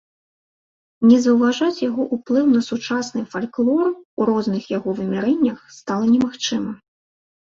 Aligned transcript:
Не 1.09 1.15
заўважаць 1.25 1.81
яго 1.89 2.05
ўплыў 2.15 2.47
на 2.53 2.61
сучасны 2.69 3.21
фальклор 3.33 3.91
у 3.93 4.21
розных 4.31 4.63
яго 4.77 4.89
вымярэннях 5.01 5.59
стала 5.77 6.05
немагчыма. 6.15 6.73